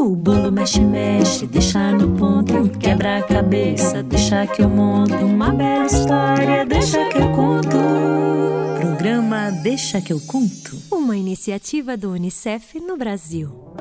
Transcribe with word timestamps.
O 0.00 0.16
bolo 0.16 0.50
mexe, 0.50 0.80
mexe, 0.80 1.46
deixa 1.46 1.92
no 1.92 2.16
ponto. 2.16 2.70
Quebra 2.78 3.18
a 3.18 3.22
cabeça, 3.22 4.02
deixa 4.02 4.46
que 4.46 4.62
eu 4.62 4.68
monto. 4.70 5.14
Uma 5.14 5.52
bela 5.52 5.84
história, 5.84 6.64
deixa 6.64 7.06
que 7.10 7.18
eu 7.18 7.30
conto. 7.32 7.76
Programa 8.80 9.50
Deixa 9.62 10.00
que 10.00 10.10
eu 10.10 10.18
conto. 10.20 10.78
Uma 10.90 11.18
iniciativa 11.18 11.98
do 11.98 12.12
Unicef 12.12 12.80
no 12.80 12.96
Brasil. 12.96 13.74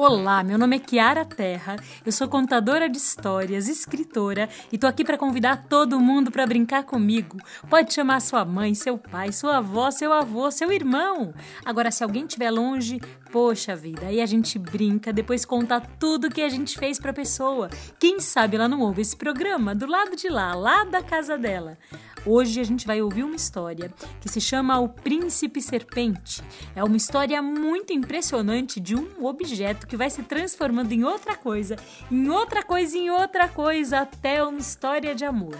Olá, 0.00 0.44
meu 0.44 0.56
nome 0.56 0.76
é 0.76 0.78
Kiara 0.78 1.24
Terra, 1.24 1.74
eu 2.06 2.12
sou 2.12 2.28
contadora 2.28 2.88
de 2.88 2.96
histórias, 2.96 3.66
escritora 3.66 4.48
e 4.70 4.78
tô 4.78 4.86
aqui 4.86 5.04
para 5.04 5.18
convidar 5.18 5.66
todo 5.68 5.98
mundo 5.98 6.30
para 6.30 6.46
brincar 6.46 6.84
comigo. 6.84 7.36
Pode 7.68 7.92
chamar 7.92 8.20
sua 8.20 8.44
mãe, 8.44 8.76
seu 8.76 8.96
pai, 8.96 9.32
sua 9.32 9.56
avó, 9.56 9.90
seu 9.90 10.12
avô, 10.12 10.52
seu 10.52 10.70
irmão. 10.70 11.34
Agora, 11.64 11.90
se 11.90 12.04
alguém 12.04 12.26
estiver 12.26 12.48
longe, 12.48 13.00
poxa 13.30 13.76
vida, 13.76 14.06
aí 14.06 14.20
a 14.20 14.26
gente 14.26 14.58
brinca, 14.58 15.12
depois 15.12 15.44
conta 15.44 15.80
tudo 15.80 16.30
que 16.30 16.42
a 16.42 16.48
gente 16.48 16.78
fez 16.78 16.98
pra 16.98 17.12
pessoa. 17.12 17.68
Quem 17.98 18.20
sabe 18.20 18.56
ela 18.56 18.68
não 18.68 18.80
ouve 18.80 19.02
esse 19.02 19.16
programa 19.16 19.74
do 19.74 19.86
lado 19.86 20.16
de 20.16 20.28
lá, 20.28 20.54
lá 20.54 20.84
da 20.84 21.02
casa 21.02 21.36
dela. 21.36 21.78
Hoje 22.26 22.60
a 22.60 22.64
gente 22.64 22.86
vai 22.86 23.00
ouvir 23.00 23.22
uma 23.22 23.36
história 23.36 23.92
que 24.20 24.28
se 24.28 24.40
chama 24.40 24.78
O 24.78 24.88
Príncipe 24.88 25.62
Serpente. 25.62 26.42
É 26.74 26.82
uma 26.82 26.96
história 26.96 27.40
muito 27.40 27.92
impressionante 27.92 28.80
de 28.80 28.96
um 28.96 29.24
objeto 29.24 29.86
que 29.86 29.96
vai 29.96 30.10
se 30.10 30.22
transformando 30.22 30.92
em 30.92 31.04
outra 31.04 31.36
coisa, 31.36 31.76
em 32.10 32.28
outra 32.28 32.62
coisa, 32.62 32.98
em 32.98 33.10
outra 33.10 33.48
coisa, 33.48 34.00
até 34.00 34.42
uma 34.42 34.58
história 34.58 35.14
de 35.14 35.24
amor. 35.24 35.56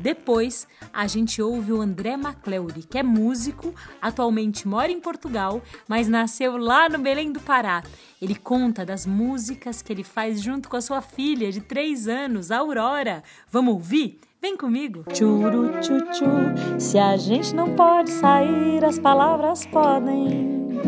Depois, 0.00 0.68
a 0.92 1.06
gente 1.06 1.40
ouve 1.42 1.72
o 1.72 1.80
André 1.80 2.16
MacLeod, 2.16 2.86
que 2.86 2.98
é 2.98 3.02
músico, 3.02 3.74
atualmente 4.00 4.68
mora 4.68 4.92
em 4.92 5.00
Portugal, 5.00 5.62
mas 5.88 6.08
nasceu 6.08 6.56
lá 6.56 6.88
no 6.88 6.98
Belém 6.98 7.32
do 7.32 7.40
Pará. 7.40 7.82
Ele 8.20 8.34
conta 8.34 8.84
das 8.84 9.06
músicas 9.06 9.82
que 9.82 9.92
ele 9.92 10.04
faz 10.04 10.40
junto 10.40 10.68
com 10.68 10.76
a 10.76 10.80
sua 10.80 11.00
filha 11.00 11.50
de 11.50 11.60
3 11.60 12.08
anos, 12.08 12.50
Aurora. 12.50 13.22
Vamos 13.50 13.74
ouvir? 13.74 14.20
Vem 14.40 14.56
comigo. 14.56 15.04
Churu 15.12 15.72
chuchu, 15.82 16.78
se 16.78 16.98
a 16.98 17.16
gente 17.16 17.54
não 17.54 17.74
pode 17.74 18.10
sair, 18.10 18.84
as 18.84 18.98
palavras 18.98 19.66
podem. 19.66 20.80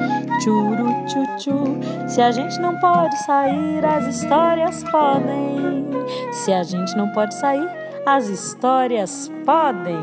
Churu 0.44 0.86
chuchu, 1.08 2.08
se 2.08 2.20
a 2.20 2.30
gente 2.30 2.60
não 2.60 2.78
pode 2.78 3.16
sair, 3.24 3.84
as 3.84 4.16
histórias 4.16 4.84
podem. 4.84 5.88
Se 6.32 6.52
a 6.52 6.62
gente 6.62 6.96
não 6.96 7.10
pode 7.12 7.34
sair, 7.34 7.68
as 8.14 8.28
histórias 8.28 9.30
podem. 9.44 9.96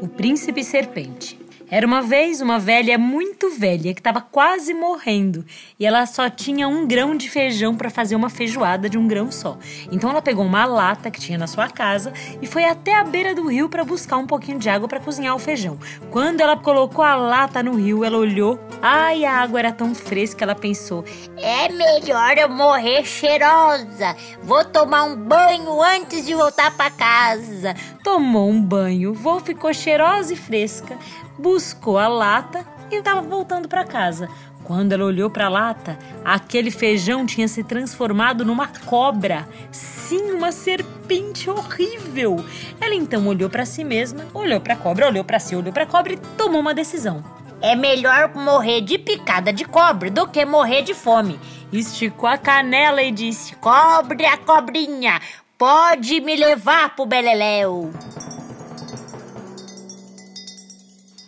O 0.00 0.08
Príncipe 0.08 0.64
Serpente. 0.64 1.39
Era 1.70 1.86
uma 1.86 2.02
vez 2.02 2.40
uma 2.40 2.58
velha 2.58 2.98
muito 2.98 3.48
velha 3.48 3.94
que 3.94 4.00
estava 4.00 4.20
quase 4.20 4.74
morrendo 4.74 5.44
e 5.78 5.86
ela 5.86 6.04
só 6.04 6.28
tinha 6.28 6.66
um 6.66 6.84
grão 6.84 7.16
de 7.16 7.30
feijão 7.30 7.76
para 7.76 7.88
fazer 7.88 8.16
uma 8.16 8.28
feijoada 8.28 8.90
de 8.90 8.98
um 8.98 9.06
grão 9.06 9.30
só. 9.30 9.56
Então 9.92 10.10
ela 10.10 10.20
pegou 10.20 10.44
uma 10.44 10.64
lata 10.64 11.12
que 11.12 11.20
tinha 11.20 11.38
na 11.38 11.46
sua 11.46 11.68
casa 11.68 12.12
e 12.42 12.46
foi 12.46 12.64
até 12.64 12.96
a 12.96 13.04
beira 13.04 13.36
do 13.36 13.46
rio 13.46 13.68
para 13.68 13.84
buscar 13.84 14.16
um 14.16 14.26
pouquinho 14.26 14.58
de 14.58 14.68
água 14.68 14.88
para 14.88 14.98
cozinhar 14.98 15.36
o 15.36 15.38
feijão. 15.38 15.78
Quando 16.10 16.40
ela 16.40 16.56
colocou 16.56 17.04
a 17.04 17.14
lata 17.14 17.62
no 17.62 17.76
rio, 17.76 18.04
ela 18.04 18.18
olhou, 18.18 18.58
ai, 18.82 19.24
a 19.24 19.36
água 19.36 19.60
era 19.60 19.70
tão 19.70 19.94
fresca, 19.94 20.44
ela 20.44 20.56
pensou: 20.56 21.04
é 21.36 21.68
melhor 21.68 22.36
eu 22.36 22.48
morrer 22.48 23.04
cheirosa. 23.04 24.16
Vou 24.42 24.64
tomar 24.64 25.04
um 25.04 25.14
banho 25.14 25.80
antes 25.80 26.26
de 26.26 26.34
voltar 26.34 26.76
para 26.76 26.90
casa. 26.90 27.76
Tomou 28.02 28.50
um 28.50 28.60
banho, 28.60 29.14
vou 29.14 29.38
ficou 29.38 29.72
cheirosa 29.72 30.32
e 30.32 30.36
fresca 30.36 30.98
buscou 31.40 31.98
a 31.98 32.06
lata 32.06 32.64
e 32.90 32.96
estava 32.96 33.22
voltando 33.22 33.68
para 33.68 33.84
casa. 33.84 34.28
Quando 34.62 34.92
ela 34.92 35.04
olhou 35.04 35.30
para 35.30 35.46
a 35.46 35.48
lata, 35.48 35.98
aquele 36.24 36.70
feijão 36.70 37.24
tinha 37.24 37.48
se 37.48 37.64
transformado 37.64 38.44
numa 38.44 38.68
cobra. 38.68 39.48
Sim, 39.72 40.32
uma 40.32 40.52
serpente 40.52 41.48
horrível. 41.48 42.44
Ela 42.80 42.94
então 42.94 43.26
olhou 43.26 43.48
para 43.48 43.64
si 43.64 43.82
mesma, 43.82 44.26
olhou 44.34 44.60
para 44.60 44.74
a 44.74 44.76
cobra, 44.76 45.06
olhou 45.06 45.24
para 45.24 45.40
si, 45.40 45.56
olhou 45.56 45.72
para 45.72 45.84
a 45.84 45.86
cobra 45.86 46.12
e 46.12 46.18
tomou 46.36 46.60
uma 46.60 46.74
decisão. 46.74 47.24
É 47.62 47.74
melhor 47.74 48.34
morrer 48.34 48.82
de 48.82 48.98
picada 48.98 49.52
de 49.52 49.64
cobra 49.64 50.10
do 50.10 50.28
que 50.28 50.44
morrer 50.44 50.82
de 50.82 50.94
fome. 50.94 51.40
Esticou 51.72 52.28
a 52.28 52.38
canela 52.38 53.02
e 53.02 53.10
disse: 53.10 53.54
Cobre 53.56 54.24
a 54.24 54.36
cobrinha, 54.36 55.20
pode 55.58 56.20
me 56.20 56.36
levar 56.36 56.94
pro 56.94 57.06
beleléu. 57.06 57.90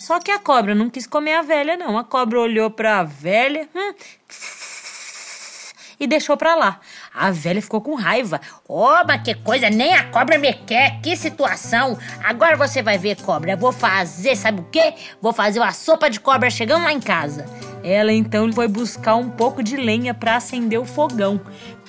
Só 0.02 0.18
que 0.18 0.32
a 0.32 0.38
cobra 0.40 0.74
não 0.74 0.90
quis 0.90 1.06
comer 1.06 1.34
a 1.34 1.42
velha, 1.42 1.76
não. 1.76 1.96
A 1.96 2.02
cobra 2.02 2.40
olhou 2.40 2.68
para 2.68 2.98
a 2.98 3.04
velha 3.04 3.68
hum, 3.72 3.94
e 6.00 6.08
deixou 6.08 6.36
para 6.36 6.56
lá. 6.56 6.80
A 7.14 7.30
velha 7.30 7.62
ficou 7.62 7.80
com 7.80 7.94
raiva. 7.94 8.40
Oba, 8.68 9.16
que 9.18 9.32
coisa, 9.32 9.70
nem 9.70 9.94
a 9.94 10.10
cobra 10.10 10.38
me 10.38 10.52
quer, 10.54 11.00
que 11.00 11.14
situação. 11.14 11.96
Agora 12.24 12.56
você 12.56 12.82
vai 12.82 12.98
ver, 12.98 13.22
cobra. 13.22 13.54
Vou 13.54 13.70
fazer, 13.70 14.34
sabe 14.34 14.62
o 14.62 14.64
quê? 14.72 14.94
Vou 15.20 15.32
fazer 15.32 15.60
uma 15.60 15.72
sopa 15.72 16.10
de 16.10 16.18
cobra 16.18 16.50
chegando 16.50 16.82
lá 16.82 16.92
em 16.92 16.98
casa. 16.98 17.46
Ela 17.84 18.12
então 18.12 18.52
foi 18.52 18.66
buscar 18.66 19.14
um 19.14 19.30
pouco 19.30 19.62
de 19.62 19.76
lenha 19.76 20.12
para 20.12 20.34
acender 20.34 20.80
o 20.80 20.84
fogão. 20.84 21.40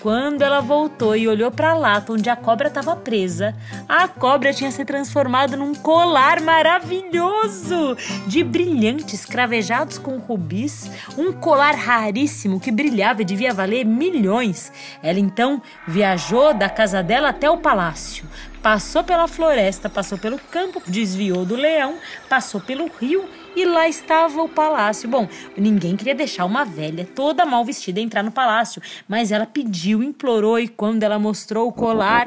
Quando 0.04 0.42
ela 0.42 0.60
voltou 0.60 1.16
e 1.16 1.30
olhou 1.30 1.50
para 1.50 1.72
a 1.72 1.74
lata 1.74 2.12
onde 2.12 2.30
a 2.30 2.36
cobra 2.36 2.68
estava 2.68 2.94
presa, 2.94 3.56
a 3.88 4.06
cobra 4.06 4.52
tinha 4.52 4.70
se 4.70 4.84
transformado 4.84 5.56
num 5.56 5.74
colar 5.74 6.42
maravilhoso 6.42 7.96
de 8.28 8.44
brilhantes 8.44 9.24
cravejados 9.24 9.98
com 9.98 10.18
rubis, 10.18 10.92
um 11.18 11.32
colar 11.32 11.76
raríssimo 11.76 12.60
que 12.60 12.70
brilhava 12.70 13.22
e 13.22 13.26
devia 13.26 13.54
valer 13.54 13.86
milhões. 13.86 14.74
Ela 15.02 15.22
então 15.22 15.62
viajou 15.88 16.54
da 16.54 16.70
casa 16.70 17.02
dela 17.02 17.30
até 17.30 17.50
o 17.50 17.60
palácio 17.60 18.26
passou 18.64 19.04
pela 19.04 19.28
floresta, 19.28 19.90
passou 19.90 20.18
pelo 20.18 20.40
campo, 20.40 20.82
desviou 20.88 21.46
do 21.46 21.54
leão, 21.54 21.98
passou 22.30 22.62
pelo 22.62 22.88
rio 22.88 23.30
e 23.54 23.66
lá 23.66 23.90
estava 23.90 24.42
o 24.42 24.48
palácio. 24.48 25.10
Bom, 25.10 25.28
ninguém 25.58 25.98
queria 25.98 26.16
deixar 26.16 26.46
uma 26.46 26.64
velha 26.64 27.06
toda 27.14 27.46
mal 27.46 27.66
vestida 27.66 28.00
entrar 28.00 28.24
no 28.24 28.32
palácio, 28.32 28.82
mas 29.06 29.34
ela 29.34 29.46
pediu, 29.46 30.02
implorou 30.02 30.58
e 30.58 30.70
quando 30.70 31.04
ela 31.04 31.20
mostrou 31.20 31.68
o 31.68 31.74
colar. 31.74 32.26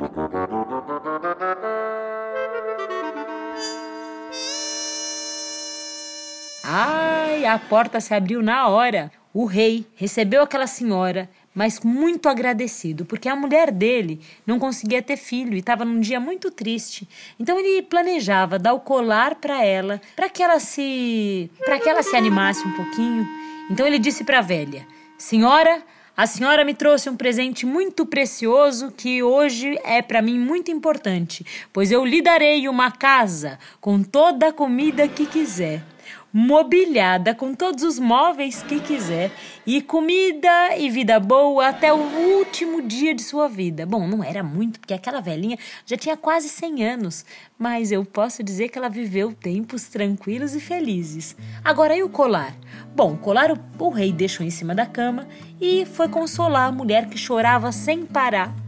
Ai, 6.62 7.46
a 7.46 7.58
porta 7.58 7.98
se 7.98 8.12
abriu 8.12 8.42
na 8.42 8.68
hora. 8.68 9.10
O 9.32 9.46
rei 9.46 9.86
recebeu 9.94 10.42
aquela 10.42 10.66
senhora, 10.66 11.28
mas 11.56 11.80
muito 11.80 12.28
agradecido, 12.28 13.06
porque 13.06 13.30
a 13.30 13.34
mulher 13.34 13.70
dele 13.70 14.20
não 14.46 14.58
conseguia 14.58 15.00
ter 15.00 15.16
filho 15.16 15.54
e 15.54 15.60
estava 15.60 15.86
num 15.86 15.98
dia 15.98 16.20
muito 16.20 16.50
triste. 16.50 17.08
Então 17.40 17.58
ele 17.58 17.80
planejava 17.80 18.58
dar 18.58 18.74
o 18.74 18.80
colar 18.80 19.36
para 19.36 19.64
ela, 19.64 19.98
para 20.14 20.28
que 20.28 20.42
ela 20.42 20.60
se, 20.60 21.50
para 21.64 21.80
que 21.80 21.88
ela 21.88 22.02
se 22.02 22.14
animasse 22.14 22.62
um 22.68 22.72
pouquinho. 22.72 23.26
Então 23.70 23.86
ele 23.86 23.98
disse 23.98 24.22
para 24.22 24.40
a 24.40 24.42
velha: 24.42 24.86
"Senhora, 25.16 25.82
a 26.14 26.26
senhora 26.26 26.62
me 26.62 26.74
trouxe 26.74 27.08
um 27.08 27.16
presente 27.16 27.64
muito 27.64 28.04
precioso 28.04 28.90
que 28.90 29.22
hoje 29.22 29.78
é 29.82 30.02
para 30.02 30.20
mim 30.20 30.38
muito 30.38 30.70
importante, 30.70 31.44
pois 31.72 31.90
eu 31.90 32.04
lhe 32.04 32.20
darei 32.20 32.68
uma 32.68 32.90
casa 32.90 33.58
com 33.80 34.02
toda 34.02 34.48
a 34.48 34.52
comida 34.52 35.08
que 35.08 35.24
quiser." 35.24 35.95
Mobiliada 36.32 37.34
com 37.34 37.54
todos 37.54 37.82
os 37.82 37.98
móveis 37.98 38.62
que 38.62 38.80
quiser 38.80 39.30
e 39.66 39.80
comida 39.80 40.76
e 40.76 40.90
vida 40.90 41.18
boa 41.18 41.68
até 41.68 41.92
o 41.92 41.96
último 41.96 42.82
dia 42.82 43.14
de 43.14 43.22
sua 43.22 43.48
vida. 43.48 43.86
Bom, 43.86 44.06
não 44.06 44.22
era 44.22 44.42
muito, 44.42 44.78
porque 44.78 44.92
aquela 44.92 45.20
velhinha 45.20 45.58
já 45.84 45.96
tinha 45.96 46.16
quase 46.16 46.48
100 46.48 46.84
anos, 46.84 47.24
mas 47.58 47.90
eu 47.90 48.04
posso 48.04 48.42
dizer 48.42 48.68
que 48.68 48.78
ela 48.78 48.88
viveu 48.88 49.32
tempos 49.32 49.84
tranquilos 49.84 50.54
e 50.54 50.60
felizes. 50.60 51.36
Agora 51.64 51.96
e 51.96 52.02
o 52.02 52.08
colar? 52.08 52.54
Bom, 52.94 53.14
o 53.14 53.18
colar 53.18 53.50
o, 53.50 53.58
o 53.78 53.88
rei 53.88 54.12
deixou 54.12 54.44
em 54.44 54.50
cima 54.50 54.74
da 54.74 54.86
cama 54.86 55.26
e 55.60 55.86
foi 55.86 56.08
consolar 56.08 56.68
a 56.68 56.72
mulher 56.72 57.08
que 57.08 57.16
chorava 57.16 57.72
sem 57.72 58.04
parar 58.04 58.65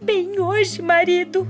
Bem 0.00 0.40
hoje, 0.40 0.80
marido, 0.80 1.46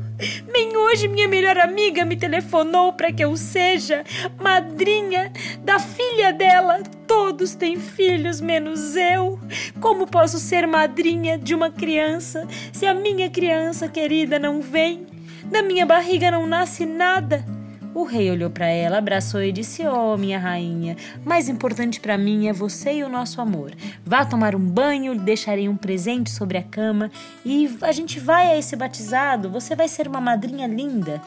bem 0.53 0.77
hoje 0.77 1.07
minha 1.07 1.29
melhor 1.29 1.57
amiga 1.57 2.05
me 2.05 2.17
telefonou 2.17 2.93
para 2.93 3.13
que 3.13 3.23
eu 3.23 3.37
seja 3.37 4.05
madrinha 4.37 5.33
da 5.61 5.79
filha 5.79 6.33
dela. 6.33 6.83
Todos 7.07 7.55
têm 7.55 7.79
filhos, 7.79 8.41
menos 8.41 8.97
eu. 8.97 9.39
Como 9.81 10.09
posso 10.09 10.41
ser 10.41 10.67
madrinha 10.67 11.39
de 11.39 11.55
uma 11.55 11.71
criança 11.71 12.49
se 12.73 12.85
a 12.85 12.93
minha 12.93 13.31
criança 13.31 13.89
querida 13.89 14.41
não 14.41 14.61
vem? 14.61 15.07
Da 15.45 15.63
minha 15.63 15.87
barriga 15.87 16.33
não 16.33 16.49
nasce 16.49 16.85
nada. 16.85 17.45
O 17.93 18.05
rei 18.05 18.31
olhou 18.31 18.49
para 18.49 18.67
ela, 18.67 18.99
abraçou 18.99 19.43
e 19.43 19.51
disse: 19.51 19.87
Oh, 19.87 20.17
minha 20.17 20.39
rainha, 20.39 20.97
mais 21.25 21.49
importante 21.49 22.01
para 22.01 22.17
mim 22.17 22.47
é 22.47 22.53
você 22.53 22.95
e 22.95 23.05
o 23.05 23.09
nosso 23.09 23.41
amor. 23.41 23.73
Vá 24.05 24.25
tomar 24.25 24.55
um 24.55 24.61
banho, 24.61 25.13
lhe 25.13 25.21
deixarei 25.21 25.69
um 25.69 25.77
presente 25.77 26.31
sobre 26.31 26.57
a 26.57 26.63
cama 26.63 27.11
e 27.45 27.77
a 27.81 27.91
gente 27.91 28.21
vai 28.21 28.49
a 28.49 28.59
esse 28.59 28.77
batizado. 28.77 29.51
Você 29.51 29.75
vai 29.75 29.89
ser 29.89 30.07
uma 30.07 30.21
madrinha 30.21 30.67
linda. 30.67 31.21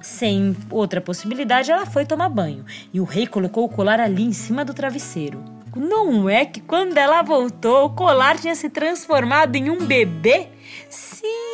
Sem 0.00 0.56
outra 0.70 1.00
possibilidade, 1.00 1.70
ela 1.70 1.86
foi 1.86 2.06
tomar 2.06 2.28
banho 2.28 2.64
e 2.92 3.00
o 3.00 3.04
rei 3.04 3.26
colocou 3.26 3.64
o 3.64 3.68
colar 3.68 4.00
ali 4.00 4.22
em 4.22 4.32
cima 4.32 4.64
do 4.64 4.74
travesseiro. 4.74 5.42
Não 5.76 6.28
é 6.28 6.44
que 6.44 6.60
quando 6.60 6.96
ela 6.98 7.22
voltou, 7.22 7.86
o 7.86 7.90
colar 7.90 8.38
tinha 8.38 8.54
se 8.54 8.68
transformado 8.68 9.54
em 9.54 9.70
um 9.70 9.84
bebê? 9.84 10.48
Sim, 10.88 11.47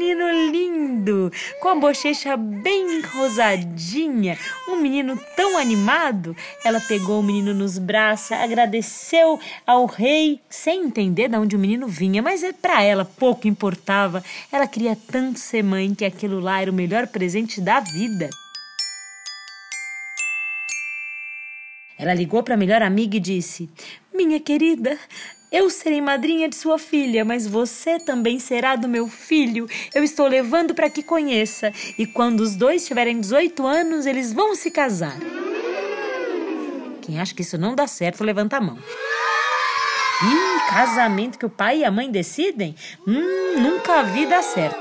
menino 0.00 0.50
lindo, 0.50 1.30
com 1.60 1.68
a 1.68 1.74
bochecha 1.74 2.34
bem 2.34 3.02
rosadinha, 3.02 4.38
um 4.66 4.76
menino 4.76 5.14
tão 5.36 5.58
animado. 5.58 6.34
Ela 6.64 6.80
pegou 6.80 7.20
o 7.20 7.22
menino 7.22 7.52
nos 7.52 7.76
braços, 7.76 8.32
agradeceu 8.32 9.38
ao 9.66 9.84
rei, 9.84 10.40
sem 10.48 10.84
entender 10.84 11.28
de 11.28 11.36
onde 11.36 11.54
o 11.54 11.58
menino 11.58 11.86
vinha, 11.86 12.22
mas 12.22 12.42
é 12.42 12.50
para 12.50 12.82
ela 12.82 13.04
pouco 13.04 13.46
importava. 13.46 14.24
Ela 14.50 14.66
queria 14.66 14.96
tanto 14.96 15.38
ser 15.38 15.62
mãe 15.62 15.94
que 15.94 16.06
aquilo 16.06 16.40
lá 16.40 16.62
era 16.62 16.70
o 16.70 16.74
melhor 16.74 17.06
presente 17.06 17.60
da 17.60 17.80
vida. 17.80 18.30
Ela 21.98 22.14
ligou 22.14 22.42
para 22.42 22.54
a 22.54 22.58
melhor 22.58 22.80
amiga 22.80 23.18
e 23.18 23.20
disse: 23.20 23.68
Minha 24.14 24.40
querida, 24.40 24.98
eu 25.50 25.68
serei 25.68 26.00
madrinha 26.00 26.48
de 26.48 26.56
sua 26.56 26.78
filha, 26.78 27.24
mas 27.24 27.46
você 27.46 27.98
também 27.98 28.38
será 28.38 28.76
do 28.76 28.88
meu 28.88 29.08
filho. 29.08 29.68
Eu 29.92 30.04
estou 30.04 30.26
levando 30.26 30.74
para 30.74 30.88
que 30.88 31.02
conheça. 31.02 31.72
E 31.98 32.06
quando 32.06 32.40
os 32.40 32.54
dois 32.54 32.86
tiverem 32.86 33.20
18 33.20 33.66
anos, 33.66 34.06
eles 34.06 34.32
vão 34.32 34.54
se 34.54 34.70
casar. 34.70 35.18
Quem 37.02 37.18
acha 37.18 37.34
que 37.34 37.42
isso 37.42 37.58
não 37.58 37.74
dá 37.74 37.86
certo, 37.86 38.22
levanta 38.22 38.58
a 38.58 38.60
mão. 38.60 38.78
Ih, 40.22 40.70
casamento 40.70 41.38
que 41.38 41.46
o 41.46 41.50
pai 41.50 41.78
e 41.78 41.84
a 41.84 41.90
mãe 41.90 42.10
decidem? 42.10 42.76
Hum, 43.06 43.60
nunca 43.60 44.02
vi 44.04 44.26
dar 44.26 44.42
certo. 44.42 44.78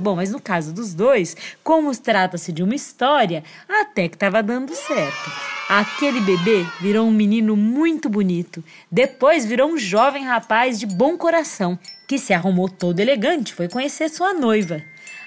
Bom, 0.00 0.16
mas 0.16 0.30
no 0.30 0.40
caso 0.40 0.72
dos 0.72 0.94
dois, 0.94 1.36
como 1.62 1.94
trata-se 1.96 2.52
de 2.52 2.62
uma 2.62 2.74
história, 2.74 3.42
até 3.68 4.08
que 4.08 4.16
estava 4.16 4.42
dando 4.42 4.74
certo. 4.74 5.55
Aquele 5.68 6.20
bebê 6.20 6.64
virou 6.80 7.08
um 7.08 7.10
menino 7.10 7.56
muito 7.56 8.08
bonito. 8.08 8.62
Depois 8.90 9.44
virou 9.44 9.68
um 9.68 9.76
jovem 9.76 10.24
rapaz 10.24 10.78
de 10.78 10.86
bom 10.86 11.18
coração, 11.18 11.76
que 12.06 12.18
se 12.18 12.32
arrumou 12.32 12.68
todo 12.68 13.00
elegante, 13.00 13.52
foi 13.52 13.68
conhecer 13.68 14.08
sua 14.08 14.32
noiva. 14.32 14.80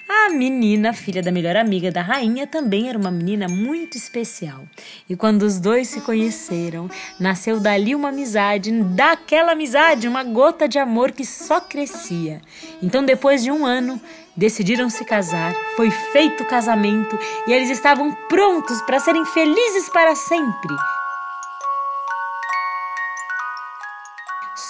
A 0.08 0.30
menina, 0.30 0.92
filha 0.92 1.22
da 1.22 1.30
melhor 1.30 1.54
amiga 1.56 1.92
da 1.92 2.02
rainha, 2.02 2.44
também 2.44 2.88
era 2.88 2.98
uma 2.98 3.12
menina 3.12 3.46
muito 3.48 3.96
especial. 3.96 4.64
E 5.08 5.14
quando 5.14 5.42
os 5.42 5.60
dois 5.60 5.88
se 5.88 6.00
conheceram, 6.00 6.90
nasceu 7.18 7.60
dali 7.60 7.94
uma 7.94 8.08
amizade, 8.08 8.72
daquela 8.72 9.52
amizade, 9.52 10.08
uma 10.08 10.24
gota 10.24 10.66
de 10.66 10.80
amor 10.80 11.12
que 11.12 11.24
só 11.24 11.60
crescia. 11.60 12.40
Então, 12.82 13.04
depois 13.04 13.44
de 13.44 13.52
um 13.52 13.64
ano, 13.64 14.00
decidiram 14.36 14.88
se 14.88 15.04
casar, 15.04 15.54
foi 15.76 15.90
feito 15.90 16.42
o 16.42 16.46
casamento 16.46 17.18
e 17.46 17.52
eles 17.52 17.70
estavam 17.70 18.12
prontos 18.28 18.80
para 18.82 19.00
serem 19.00 19.24
felizes 19.24 19.88
para 19.88 20.14
sempre. 20.14 20.76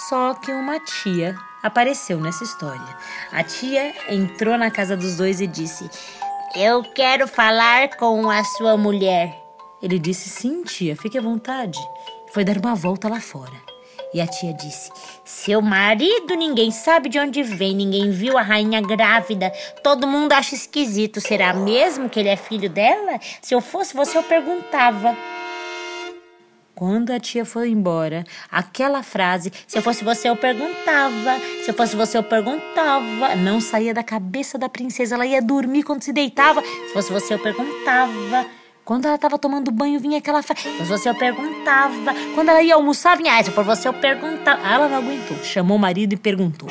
Só 0.09 0.33
que 0.33 0.51
uma 0.51 0.79
tia 0.79 1.35
apareceu 1.63 2.19
nessa 2.19 2.43
história. 2.43 2.97
A 3.31 3.43
tia 3.43 3.93
entrou 4.09 4.57
na 4.57 4.69
casa 4.69 4.97
dos 4.97 5.15
dois 5.15 5.39
e 5.39 5.47
disse: 5.47 5.89
Eu 6.55 6.83
quero 6.83 7.27
falar 7.27 7.95
com 7.95 8.29
a 8.29 8.43
sua 8.43 8.75
mulher. 8.75 9.41
Ele 9.81 9.97
disse: 9.97 10.29
Sim, 10.29 10.63
tia, 10.63 10.95
fique 10.95 11.17
à 11.17 11.21
vontade. 11.21 11.79
Foi 12.33 12.43
dar 12.43 12.57
uma 12.57 12.75
volta 12.75 13.07
lá 13.07 13.21
fora. 13.21 13.70
E 14.13 14.19
a 14.19 14.27
tia 14.27 14.53
disse: 14.53 14.91
Seu 15.23 15.61
marido 15.61 16.35
ninguém 16.35 16.69
sabe 16.71 17.07
de 17.07 17.17
onde 17.17 17.41
vem, 17.43 17.75
ninguém 17.75 18.11
viu 18.11 18.37
a 18.37 18.41
rainha 18.41 18.81
grávida. 18.81 19.51
Todo 19.83 20.07
mundo 20.07 20.33
acha 20.33 20.53
esquisito. 20.53 21.21
Será 21.21 21.53
mesmo 21.53 22.09
que 22.09 22.19
ele 22.19 22.29
é 22.29 22.35
filho 22.35 22.69
dela? 22.69 23.19
Se 23.41 23.55
eu 23.55 23.61
fosse 23.61 23.95
você, 23.95 24.17
eu 24.17 24.23
perguntava. 24.23 25.15
Quando 26.75 27.11
a 27.11 27.19
tia 27.19 27.45
foi 27.45 27.69
embora, 27.69 28.25
aquela 28.49 29.03
frase, 29.03 29.51
se 29.67 29.77
eu 29.77 29.83
fosse 29.83 30.03
você, 30.03 30.27
eu 30.27 30.35
perguntava. 30.35 31.39
Se 31.63 31.69
eu 31.69 31.75
fosse 31.75 31.95
você, 31.95 32.17
eu 32.17 32.23
perguntava. 32.23 33.35
Não 33.35 33.61
saía 33.61 33.93
da 33.93 34.03
cabeça 34.03 34.57
da 34.57 34.67
princesa. 34.67 35.15
Ela 35.15 35.25
ia 35.25 35.41
dormir 35.41 35.83
quando 35.83 36.01
se 36.01 36.11
deitava. 36.11 36.61
Se 36.61 36.93
fosse 36.93 37.13
você, 37.13 37.35
eu 37.35 37.39
perguntava. 37.39 38.60
Quando 38.91 39.05
ela 39.05 39.15
estava 39.15 39.39
tomando 39.39 39.71
banho, 39.71 40.01
vinha 40.01 40.17
aquela 40.17 40.43
frase. 40.43 40.63
Se 40.63 40.83
você, 40.83 41.07
eu 41.07 41.15
perguntava. 41.15 42.13
Quando 42.35 42.49
ela 42.49 42.61
ia 42.61 42.75
almoçar, 42.75 43.15
vinha. 43.15 43.37
Ah, 43.37 43.41
se 43.41 43.49
for 43.49 43.63
você, 43.63 43.87
eu 43.87 43.93
perguntava. 43.93 44.67
ela 44.67 44.89
não 44.89 44.97
aguentou. 44.97 45.37
Chamou 45.45 45.77
o 45.77 45.79
marido 45.79 46.11
e 46.11 46.17
perguntou: 46.17 46.67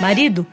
Marido, 0.00 0.46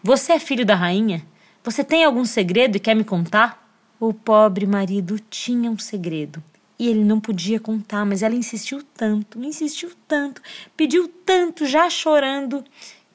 você 0.00 0.34
é 0.34 0.38
filho 0.38 0.64
da 0.64 0.76
rainha? 0.76 1.26
Você 1.64 1.82
tem 1.82 2.04
algum 2.04 2.24
segredo 2.24 2.76
e 2.76 2.78
quer 2.78 2.94
me 2.94 3.02
contar? 3.02 3.68
O 3.98 4.14
pobre 4.14 4.64
marido 4.64 5.18
tinha 5.28 5.68
um 5.68 5.76
segredo 5.76 6.40
e 6.78 6.88
ele 6.88 7.02
não 7.02 7.18
podia 7.18 7.58
contar, 7.58 8.04
mas 8.04 8.22
ela 8.22 8.34
insistiu 8.34 8.80
tanto, 8.96 9.42
insistiu 9.42 9.90
tanto, 10.06 10.42
pediu 10.76 11.08
tanto, 11.08 11.66
já 11.66 11.88
chorando, 11.88 12.62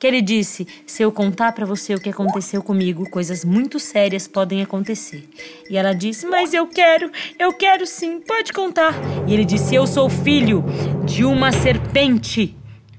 que 0.02 0.08
ele 0.08 0.20
disse: 0.20 0.68
Se 0.84 1.04
eu 1.04 1.12
contar 1.12 1.52
para 1.52 1.64
você 1.64 1.94
o 1.94 2.00
que 2.00 2.10
aconteceu 2.10 2.64
comigo, 2.64 3.08
coisas 3.08 3.46
muito 3.46 3.80
sérias 3.80 4.28
podem 4.28 4.64
acontecer. 4.64 5.30
E 5.70 5.78
ela 5.78 5.94
disse: 5.94 6.26
Mas 6.26 6.56
eu 6.56 6.66
quero, 6.66 7.12
eu 7.38 7.54
quero 7.54 7.86
sim, 7.86 8.20
pode 8.20 8.52
contar. 8.52 8.96
E 9.28 9.34
ele 9.36 9.46
disse: 9.46 9.76
Eu 9.76 9.86
sou 9.86 10.10
filho 10.10 10.66
de 11.06 11.24
uma 11.24 11.52
serpente. 11.52 12.58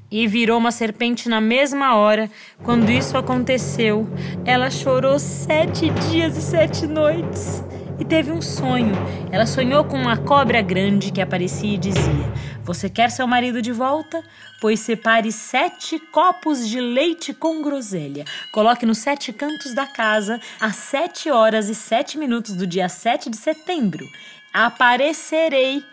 E 0.09 0.29
virou 0.29 0.59
uma 0.59 0.71
serpente 0.71 1.29
na 1.29 1.41
mesma 1.41 1.97
hora. 1.97 2.31
Quando 2.63 2.89
isso 2.91 3.17
aconteceu, 3.17 4.07
ela 4.45 4.71
chorou 4.71 5.19
sete 5.19 5.89
dias 6.09 6.37
e 6.37 6.43
sete 6.43 6.87
noites 6.87 7.65
e 7.99 8.05
teve 8.05 8.33
um 8.33 8.43
sonho. 8.43 8.95
Ela 9.31 9.47
sonhou 9.47 9.85
com 9.85 9.97
uma 9.97 10.17
cobra 10.17 10.61
grande 10.61 11.13
que 11.13 11.21
aparecia 11.21 11.75
e 11.75 11.79
dizia: 11.79 12.33
Você 12.63 12.89
quer 12.89 13.11
seu 13.11 13.27
marido 13.27 13.61
de 13.61 13.73
volta? 13.73 14.23
Pois 14.61 14.81
separe 14.81 15.33
sete 15.33 15.99
copos 15.99 16.69
de 16.69 16.81
leite 16.81 17.33
com 17.35 17.63
groselha. 17.63 18.25
Coloque 18.53 18.87
nos 18.87 18.99
sete 18.99 19.33
cantos 19.33 19.75
da 19.75 19.87
casa 19.87 20.41
às 20.61 20.77
sete 20.77 21.31
horas 21.31 21.69
e 21.69 21.75
sete 21.75 22.19
minutos 22.19 22.55
do 22.55 22.67
dia 22.67 22.89
7 22.89 23.31
de 23.31 23.37
setembro. 23.37 24.05
Aparecerei. 24.53 25.85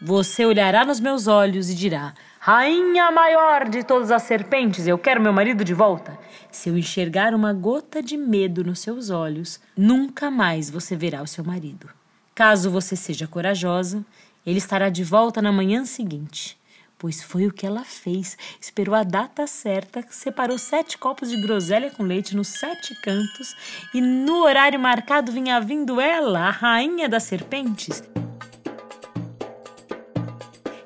Você 0.00 0.44
olhará 0.44 0.84
nos 0.84 1.00
meus 1.00 1.26
olhos 1.26 1.70
e 1.70 1.74
dirá: 1.74 2.14
Rainha 2.46 3.10
maior 3.10 3.70
de 3.70 3.82
todas 3.82 4.10
as 4.10 4.24
serpentes, 4.24 4.86
eu 4.86 4.98
quero 4.98 5.18
meu 5.18 5.32
marido 5.32 5.64
de 5.64 5.72
volta. 5.72 6.18
Se 6.50 6.68
eu 6.68 6.76
enxergar 6.76 7.32
uma 7.32 7.54
gota 7.54 8.02
de 8.02 8.18
medo 8.18 8.62
nos 8.62 8.80
seus 8.80 9.08
olhos, 9.08 9.58
nunca 9.74 10.30
mais 10.30 10.68
você 10.68 10.94
verá 10.94 11.22
o 11.22 11.26
seu 11.26 11.42
marido. 11.42 11.88
Caso 12.34 12.70
você 12.70 12.96
seja 12.96 13.26
corajosa, 13.26 14.04
ele 14.44 14.58
estará 14.58 14.90
de 14.90 15.02
volta 15.02 15.40
na 15.40 15.50
manhã 15.50 15.86
seguinte. 15.86 16.58
Pois 16.98 17.22
foi 17.22 17.46
o 17.46 17.50
que 17.50 17.66
ela 17.66 17.82
fez. 17.82 18.36
Esperou 18.60 18.94
a 18.94 19.04
data 19.04 19.46
certa, 19.46 20.04
separou 20.10 20.58
sete 20.58 20.98
copos 20.98 21.30
de 21.30 21.40
groselha 21.40 21.90
com 21.92 22.02
leite 22.02 22.36
nos 22.36 22.48
sete 22.48 22.94
cantos, 23.00 23.56
e 23.94 24.02
no 24.02 24.42
horário 24.42 24.78
marcado 24.78 25.32
vinha 25.32 25.58
vindo 25.62 25.98
ela, 25.98 26.40
a 26.40 26.50
rainha 26.50 27.08
das 27.08 27.22
serpentes. 27.22 28.02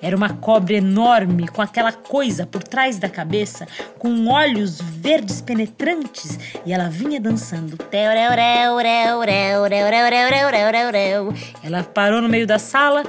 Era 0.00 0.16
uma 0.16 0.30
cobra 0.34 0.74
enorme, 0.74 1.48
com 1.48 1.60
aquela 1.60 1.92
coisa 1.92 2.46
por 2.46 2.62
trás 2.62 2.98
da 2.98 3.08
cabeça, 3.08 3.66
com 3.98 4.28
olhos 4.28 4.80
verdes 4.80 5.40
penetrantes, 5.40 6.38
e 6.64 6.72
ela 6.72 6.88
vinha 6.88 7.20
dançando. 7.20 7.76
Ela 11.64 11.82
parou 11.82 12.22
no 12.22 12.28
meio 12.28 12.46
da 12.46 12.58
sala, 12.58 13.04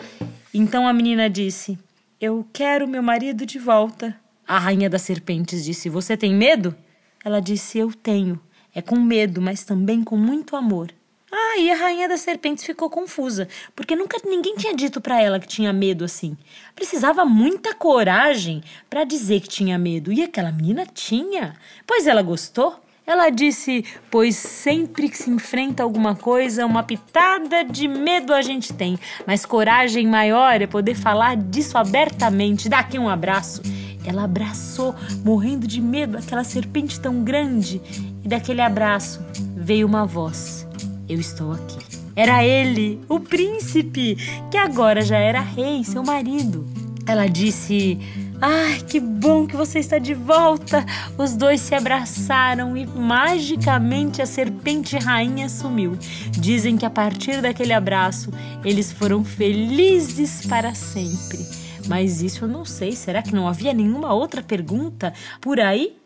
então 0.54 0.88
a 0.88 0.94
menina 0.94 1.30
disse: 1.30 1.78
Eu 2.20 2.46
quero 2.52 2.88
meu 2.88 3.04
marido 3.04 3.46
de 3.46 3.60
volta. 3.60 4.16
A 4.48 4.58
rainha 4.58 4.90
das 4.90 5.04
serpentes 5.04 5.64
disse: 5.64 5.90
Você 5.90 6.18
tem 6.18 6.34
medo? 6.34 6.76
Ela 7.24 7.40
disse: 7.40 7.78
Eu 7.78 7.94
tenho. 7.94 8.40
É 8.74 8.82
com 8.82 8.96
medo, 8.96 9.42
mas 9.42 9.64
também 9.64 10.04
com 10.04 10.18
muito 10.18 10.56
amor. 10.56 10.92
Ah, 11.32 11.60
e 11.60 11.70
a 11.72 11.76
rainha 11.76 12.10
das 12.10 12.22
serpentes 12.22 12.64
ficou 12.64 12.90
confusa, 12.90 13.48
porque 13.76 13.96
nunca 13.96 14.18
ninguém 14.26 14.56
tinha 14.56 14.74
dito 14.74 15.00
para 15.00 15.22
ela 15.22 15.40
que 15.40 15.48
tinha 15.48 15.72
medo 15.72 16.04
assim. 16.04 16.36
Precisava 16.76 17.24
muita 17.24 17.74
coragem 17.76 18.64
para 18.90 19.04
dizer 19.04 19.42
que 19.42 19.48
tinha 19.48 19.78
medo, 19.78 20.12
e 20.12 20.24
aquela 20.24 20.52
menina 20.52 20.88
tinha. 20.88 21.56
Pois 21.86 22.08
ela 22.08 22.24
gostou. 22.24 22.80
Ela 23.06 23.30
disse: 23.30 23.86
Pois 24.10 24.36
sempre 24.36 25.10
que 25.10 25.18
se 25.18 25.30
enfrenta 25.30 25.84
alguma 25.84 26.16
coisa, 26.16 26.66
uma 26.66 26.84
pitada 26.84 27.64
de 27.64 27.88
medo 27.88 28.34
a 28.34 28.42
gente 28.42 28.74
tem, 28.74 29.00
mas 29.26 29.46
coragem 29.46 30.08
maior 30.08 30.62
é 30.62 30.68
poder 30.68 30.96
falar 30.96 31.36
disso 31.36 31.78
abertamente. 31.78 32.70
Dá 32.70 32.80
aqui 32.80 32.98
um 32.98 33.10
abraço. 33.10 33.62
Ela 34.06 34.24
abraçou, 34.24 34.96
morrendo 35.24 35.68
de 35.68 35.82
medo, 35.82 36.18
aquela 36.18 36.44
serpente 36.44 37.00
tão 37.00 37.24
grande, 37.24 37.82
e 38.24 38.28
daquele 38.28 38.62
abraço 38.62 39.24
veio 39.56 39.86
uma 39.86 40.06
voz 40.06 40.69
eu 41.10 41.20
estou 41.20 41.52
aqui. 41.52 41.80
Era 42.16 42.46
ele, 42.46 43.02
o 43.10 43.20
príncipe, 43.20 44.16
que 44.52 44.58
agora 44.58 45.02
já 45.02 45.18
era 45.18 45.42
rei, 45.42 45.84
seu 45.84 46.04
marido. 46.04 46.68
Ela 47.08 47.28
disse: 47.28 47.98
Ai, 48.40 48.80
que 48.88 49.00
bom 49.00 49.48
que 49.48 49.56
você 49.56 49.80
está 49.80 49.98
de 49.98 50.14
volta! 50.14 50.86
Os 51.18 51.36
dois 51.36 51.60
se 51.60 51.74
abraçaram 51.74 52.78
e 52.78 52.86
magicamente 52.86 54.22
a 54.22 54.26
serpente 54.28 54.96
rainha 54.98 55.50
sumiu. 55.50 55.98
Dizem 56.32 56.78
que 56.78 56.86
a 56.86 56.90
partir 56.90 57.42
daquele 57.42 57.74
abraço 57.74 58.32
eles 58.64 58.92
foram 58.92 59.26
felizes 59.26 60.46
para 60.46 60.76
sempre. 60.76 61.40
Mas 61.88 62.22
isso 62.22 62.46
eu 62.46 62.48
não 62.48 62.64
sei. 62.64 62.92
Será 62.92 63.24
que 63.24 63.34
não 63.34 63.48
havia 63.48 63.74
nenhuma 63.74 64.14
outra 64.14 64.44
pergunta 64.44 65.12
por 65.42 65.60
aí? 65.60 65.98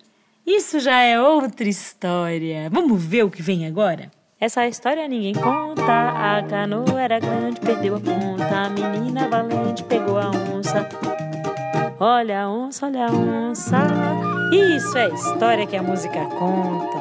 Isso 0.46 0.80
já 0.80 1.02
é 1.02 1.20
outra 1.20 1.68
história. 1.68 2.70
Vamos 2.70 3.04
ver 3.04 3.26
o 3.26 3.30
que 3.30 3.42
vem 3.42 3.68
agora? 3.68 4.10
Essa 4.44 4.68
história 4.68 5.08
ninguém 5.08 5.34
conta. 5.36 5.86
A 5.86 6.44
canoa 6.44 7.02
era 7.02 7.18
grande, 7.18 7.62
perdeu 7.62 7.96
a 7.96 8.00
ponta. 8.02 8.44
A 8.44 8.70
menina 8.70 9.30
valente 9.30 9.86
pegou 9.86 10.18
a 10.18 10.32
onça. 10.32 10.86
Olha 11.98 12.42
a 12.42 12.52
onça, 12.52 12.88
olha 12.88 13.08
a 13.08 13.12
onça. 13.14 13.78
Isso 14.52 14.98
é 14.98 15.06
a 15.06 15.14
história 15.14 15.66
que 15.66 15.78
a 15.78 15.82
música 15.82 16.26
conta. 16.26 16.98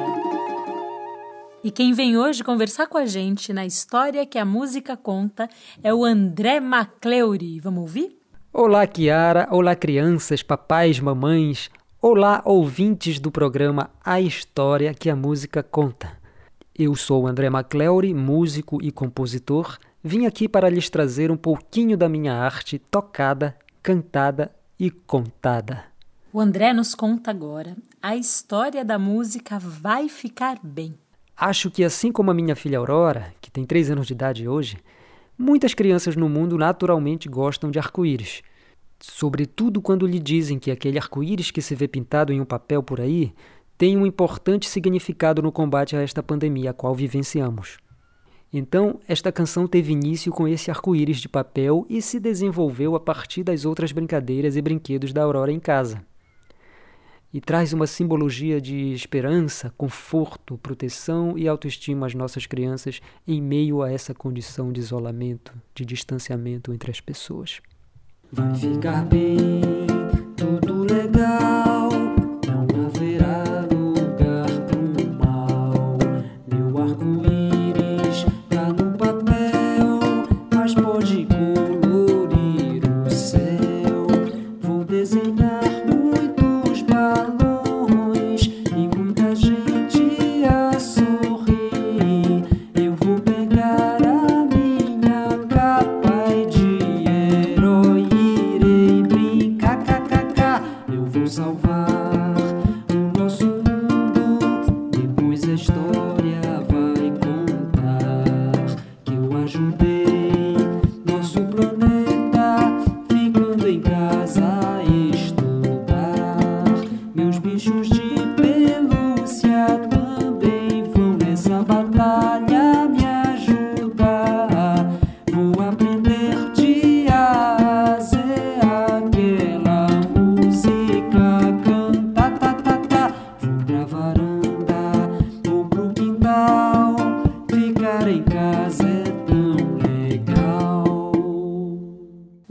E 1.61 1.69
quem 1.69 1.91
vem 1.91 2.17
hoje 2.17 2.45
conversar 2.45 2.87
com 2.87 2.97
a 2.97 3.05
gente 3.05 3.51
na 3.51 3.65
história 3.65 4.25
que 4.25 4.39
a 4.39 4.45
música 4.45 4.95
conta 4.95 5.49
é 5.83 5.93
o 5.93 6.05
André 6.05 6.61
Macleuri. 6.61 7.59
Vamos 7.59 7.81
ouvir? 7.81 8.17
Olá, 8.53 8.87
Kiara. 8.87 9.49
Olá, 9.51 9.75
crianças, 9.75 10.41
papais, 10.41 10.97
mamães. 10.97 11.69
Olá, 12.01 12.41
ouvintes 12.45 13.19
do 13.19 13.29
programa 13.29 13.89
A 14.01 14.21
História 14.21 14.93
que 14.93 15.09
a 15.09 15.15
Música 15.15 15.61
Conta. 15.61 16.22
Eu 16.75 16.95
sou 16.95 17.27
André 17.27 17.51
Macleuri, 17.51 18.15
músico 18.15 18.81
e 18.81 18.91
compositor. 18.91 19.77
Vim 20.03 20.25
aqui 20.25 20.49
para 20.49 20.71
lhes 20.71 20.89
trazer 20.89 21.29
um 21.29 21.37
pouquinho 21.37 21.95
da 21.95 22.09
minha 22.09 22.33
arte 22.33 22.79
tocada, 22.79 23.55
cantada 23.83 24.51
e 24.79 24.89
contada. 24.89 25.83
O 26.33 26.39
André 26.39 26.73
nos 26.73 26.95
conta 26.95 27.29
agora. 27.29 27.77
A 28.01 28.15
história 28.15 28.83
da 28.83 28.97
música 28.97 29.59
vai 29.59 30.09
ficar 30.09 30.57
bem. 30.63 30.95
Acho 31.37 31.69
que 31.69 31.83
assim 31.83 32.11
como 32.11 32.31
a 32.31 32.33
minha 32.33 32.55
filha 32.55 32.79
Aurora, 32.79 33.35
que 33.39 33.51
tem 33.51 33.65
três 33.65 33.91
anos 33.91 34.07
de 34.07 34.13
idade 34.13 34.47
hoje, 34.47 34.77
muitas 35.37 35.75
crianças 35.75 36.15
no 36.15 36.27
mundo 36.27 36.57
naturalmente 36.57 37.29
gostam 37.29 37.69
de 37.69 37.77
arco-íris. 37.77 38.41
Sobretudo 38.99 39.79
quando 39.79 40.07
lhe 40.07 40.17
dizem 40.17 40.57
que 40.57 40.71
aquele 40.71 40.97
arco-íris 40.97 41.51
que 41.51 41.61
se 41.61 41.75
vê 41.75 41.87
pintado 41.87 42.33
em 42.33 42.41
um 42.41 42.45
papel 42.45 42.81
por 42.81 42.99
aí 42.99 43.31
tem 43.77 43.97
um 43.97 44.05
importante 44.05 44.69
significado 44.69 45.41
no 45.41 45.51
combate 45.51 45.95
a 45.95 46.01
esta 46.01 46.21
pandemia 46.21 46.71
a 46.71 46.73
qual 46.73 46.93
vivenciamos. 46.93 47.77
Então, 48.51 48.99
esta 49.07 49.31
canção 49.31 49.65
teve 49.65 49.91
início 49.91 50.31
com 50.31 50.47
esse 50.47 50.69
arco-íris 50.69 51.17
de 51.17 51.27
papel 51.27 51.87
e 51.89 52.03
se 52.03 52.19
desenvolveu 52.19 52.93
a 52.93 52.99
partir 52.99 53.43
das 53.43 53.65
outras 53.65 53.91
brincadeiras 53.91 54.55
e 54.55 54.61
brinquedos 54.61 55.11
da 55.11 55.23
Aurora 55.23 55.51
em 55.51 55.59
casa. 55.59 56.05
E 57.33 57.41
traz 57.41 57.73
uma 57.73 57.87
simbologia 57.87 58.61
de 58.61 58.93
esperança, 58.93 59.73
conforto, 59.75 60.55
proteção 60.59 61.35
e 61.35 61.47
autoestima 61.47 62.05
às 62.05 62.13
nossas 62.13 62.45
crianças 62.45 63.01
em 63.27 63.41
meio 63.41 63.81
a 63.81 63.91
essa 63.91 64.13
condição 64.13 64.71
de 64.71 64.79
isolamento, 64.79 65.51
de 65.73 65.83
distanciamento 65.83 66.71
entre 66.71 66.91
as 66.91 67.01
pessoas. 67.01 67.59
Vai 68.31 68.53
ficar 68.53 69.03
bem, 69.05 69.61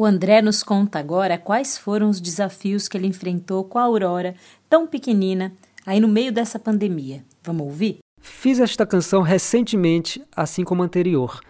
O 0.02 0.04
André 0.04 0.42
nos 0.42 0.64
conta 0.64 0.98
agora 0.98 1.38
quais 1.38 1.78
foram 1.78 2.10
os 2.10 2.20
desafios 2.20 2.88
que 2.88 2.96
ele 2.96 3.06
enfrentou 3.06 3.62
com 3.62 3.78
a 3.78 3.82
Aurora, 3.82 4.34
tão 4.68 4.84
pequenina, 4.84 5.52
aí 5.86 6.00
no 6.00 6.08
meio 6.08 6.32
dessa 6.32 6.58
pandemia. 6.58 7.24
Vamos 7.40 7.68
ouvir? 7.68 7.98
Fiz 8.20 8.58
esta 8.58 8.84
canção 8.84 9.22
recentemente, 9.22 10.20
assim 10.34 10.64
como 10.64 10.82
a 10.82 10.86
anterior. 10.86 11.40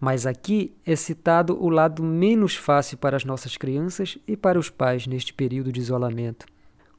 Mas 0.00 0.26
aqui 0.26 0.74
é 0.84 0.96
citado 0.96 1.56
o 1.62 1.68
lado 1.68 2.02
menos 2.02 2.56
fácil 2.56 2.98
para 2.98 3.16
as 3.16 3.24
nossas 3.24 3.56
crianças 3.56 4.18
e 4.26 4.36
para 4.36 4.58
os 4.58 4.68
pais 4.68 5.06
neste 5.06 5.32
período 5.32 5.70
de 5.70 5.78
isolamento. 5.78 6.44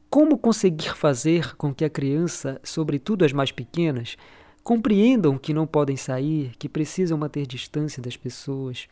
Como 0.09 0.37
conseguir 0.37 0.95
fazer 0.95 1.53
com 1.57 1.75
que 1.75 1.83
a 1.83 1.89
criança, 1.89 2.61
sobretudo 2.63 3.25
as 3.25 3.33
mais 3.33 3.51
pequenas, 3.51 4.15
compreendam 4.63 5.37
que 5.37 5.53
não 5.53 5.67
podem 5.67 5.97
sair, 5.97 6.53
que 6.57 6.69
precisam 6.69 7.17
manter 7.17 7.45
distância 7.45 8.01
das 8.01 8.15
pessoas, 8.15 8.87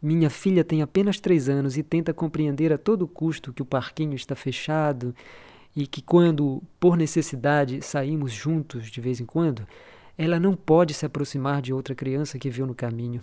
minha 0.00 0.30
filha 0.30 0.62
tem 0.62 0.80
apenas 0.80 1.18
três 1.18 1.48
anos 1.48 1.76
e 1.76 1.82
tenta 1.82 2.14
compreender 2.14 2.72
a 2.72 2.78
todo 2.78 3.08
custo 3.08 3.52
que 3.52 3.62
o 3.62 3.66
parquinho 3.66 4.14
está 4.14 4.36
fechado 4.36 5.14
e 5.74 5.86
que, 5.86 6.00
quando, 6.00 6.62
por 6.78 6.96
necessidade, 6.96 7.82
saímos 7.82 8.32
juntos 8.32 8.90
de 8.90 9.00
vez 9.00 9.20
em 9.20 9.26
quando, 9.26 9.66
ela 10.16 10.38
não 10.38 10.54
pode 10.54 10.94
se 10.94 11.04
aproximar 11.04 11.60
de 11.60 11.72
outra 11.72 11.94
criança 11.94 12.38
que 12.38 12.48
viu 12.48 12.66
no 12.66 12.74
caminho. 12.74 13.22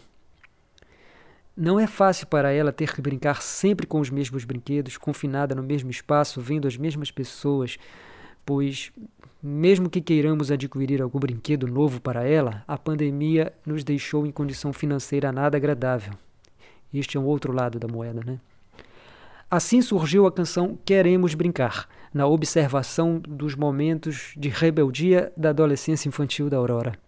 Não 1.56 1.80
é 1.80 1.88
fácil 1.88 2.28
para 2.28 2.52
ela 2.52 2.74
ter 2.74 2.94
que 2.94 3.02
brincar 3.02 3.42
sempre 3.42 3.88
com 3.88 4.02
os 4.02 4.10
mesmos 4.10 4.44
brinquedos, 4.44 4.98
confinada 4.98 5.56
no 5.56 5.64
mesmo 5.64 5.90
espaço, 5.90 6.42
vendo 6.42 6.68
as 6.68 6.76
mesmas 6.76 7.10
pessoas, 7.10 7.78
pois, 8.46 8.92
mesmo 9.42 9.90
que 9.90 10.02
queiramos 10.02 10.52
adquirir 10.52 11.02
algum 11.02 11.20
brinquedo 11.20 11.66
novo 11.68 12.02
para 12.02 12.28
ela, 12.28 12.66
a 12.68 12.78
pandemia 12.78 13.54
nos 13.66 13.86
deixou 13.86 14.26
em 14.26 14.32
condição 14.32 14.74
financeira 14.74 15.32
nada 15.32 15.56
agradável. 15.56 16.14
Este 16.98 17.18
é 17.18 17.20
um 17.20 17.26
outro 17.26 17.54
lado 17.54 17.80
da 17.80 17.88
moeda, 17.88 18.22
né? 18.26 18.40
Assim 19.50 19.82
surgiu 19.82 20.26
a 20.26 20.32
canção 20.32 20.78
Queremos 20.84 21.36
Brincar, 21.36 21.88
na 22.14 22.26
observação 22.26 23.20
dos 23.20 23.56
momentos 23.56 24.34
de 24.36 24.50
rebeldia 24.50 25.32
da 25.38 25.50
adolescência 25.50 26.08
infantil 26.08 26.50
da 26.50 26.58
Aurora. 26.58 27.05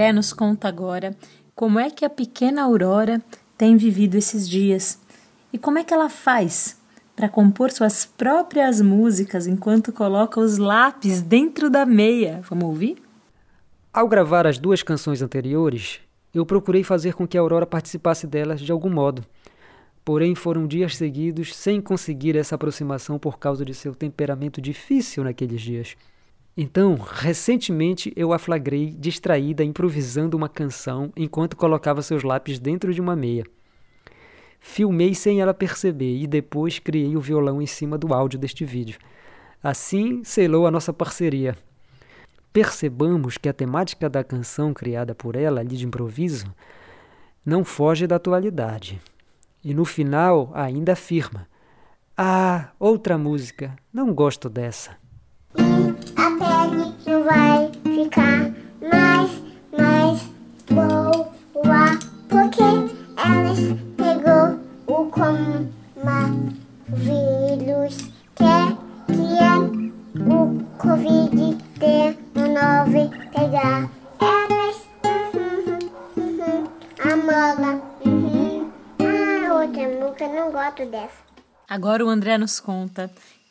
André 0.00 0.14
nos 0.14 0.32
conta 0.32 0.66
agora 0.66 1.14
como 1.54 1.78
é 1.78 1.90
que 1.90 2.06
a 2.06 2.08
pequena 2.08 2.62
Aurora 2.62 3.20
tem 3.58 3.76
vivido 3.76 4.14
esses 4.14 4.48
dias 4.48 4.98
e 5.52 5.58
como 5.58 5.76
é 5.76 5.84
que 5.84 5.92
ela 5.92 6.08
faz 6.08 6.80
para 7.14 7.28
compor 7.28 7.70
suas 7.70 8.06
próprias 8.06 8.80
músicas 8.80 9.46
enquanto 9.46 9.92
coloca 9.92 10.40
os 10.40 10.56
lápis 10.56 11.20
dentro 11.20 11.68
da 11.68 11.84
meia. 11.84 12.40
Vamos 12.48 12.64
ouvir? 12.64 12.96
Ao 13.92 14.08
gravar 14.08 14.46
as 14.46 14.56
duas 14.56 14.82
canções 14.82 15.20
anteriores, 15.20 16.00
eu 16.32 16.46
procurei 16.46 16.82
fazer 16.82 17.12
com 17.12 17.28
que 17.28 17.36
a 17.36 17.40
Aurora 17.42 17.66
participasse 17.66 18.26
delas 18.26 18.62
de 18.62 18.72
algum 18.72 18.88
modo. 18.88 19.22
Porém, 20.02 20.34
foram 20.34 20.66
dias 20.66 20.96
seguidos 20.96 21.54
sem 21.54 21.78
conseguir 21.78 22.36
essa 22.36 22.54
aproximação 22.54 23.18
por 23.18 23.38
causa 23.38 23.66
de 23.66 23.74
seu 23.74 23.94
temperamento 23.94 24.62
difícil 24.62 25.24
naqueles 25.24 25.60
dias. 25.60 25.94
Então, 26.62 26.94
recentemente 26.96 28.12
eu 28.14 28.34
a 28.34 28.38
flagrei 28.38 28.90
distraída 28.90 29.64
improvisando 29.64 30.36
uma 30.36 30.46
canção 30.46 31.10
enquanto 31.16 31.56
colocava 31.56 32.02
seus 32.02 32.22
lápis 32.22 32.58
dentro 32.58 32.92
de 32.92 33.00
uma 33.00 33.16
meia. 33.16 33.46
Filmei 34.60 35.14
sem 35.14 35.40
ela 35.40 35.54
perceber 35.54 36.18
e 36.18 36.26
depois 36.26 36.78
criei 36.78 37.16
o 37.16 37.20
violão 37.20 37.62
em 37.62 37.66
cima 37.66 37.96
do 37.96 38.12
áudio 38.12 38.38
deste 38.38 38.62
vídeo. 38.66 38.98
Assim 39.62 40.22
selou 40.22 40.66
a 40.66 40.70
nossa 40.70 40.92
parceria. 40.92 41.56
Percebamos 42.52 43.38
que 43.38 43.48
a 43.48 43.54
temática 43.54 44.06
da 44.10 44.22
canção 44.22 44.74
criada 44.74 45.14
por 45.14 45.36
ela 45.36 45.62
ali 45.62 45.78
de 45.78 45.86
improviso 45.86 46.54
não 47.42 47.64
foge 47.64 48.06
da 48.06 48.16
atualidade. 48.16 49.00
E 49.64 49.72
no 49.72 49.86
final 49.86 50.50
ainda 50.52 50.92
afirma: 50.92 51.48
Ah, 52.14 52.72
outra 52.78 53.16
música, 53.16 53.74
não 53.90 54.12
gosto 54.12 54.50
dessa 54.50 55.00
a 56.16 56.30
pele 56.38 56.94
não 57.06 57.24
vai 57.24 57.70
ficar 57.82 58.50
mais, 58.80 59.30
mais 59.76 60.30
boa. 60.70 61.98
Porque 62.28 62.62
elas 63.16 63.58
pegou 63.96 64.60
o 64.86 65.06
coronavírus, 65.10 67.96
que 68.34 68.44
é, 68.44 68.76
que 69.06 69.38
é 69.38 69.58
o 70.22 70.60
Covid-19 70.78 73.10
pegar. 73.32 73.90
Elas, 74.20 74.76
uhum, 75.04 75.78
uhum, 76.16 76.66
a 77.02 77.16
mola, 77.16 77.80
uhum. 78.04 78.70
Ah, 79.00 79.54
outra 79.54 79.88
música, 79.88 80.28
não 80.28 80.52
gosto 80.52 80.84
dessa. 80.86 81.30
Agora 81.68 82.04
o 82.04 82.08
André 82.08 82.36
nos 82.36 82.58
conta 82.58 83.08